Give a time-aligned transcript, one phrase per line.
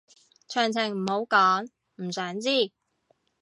[0.49, 2.71] 詳情唔好講，唔想知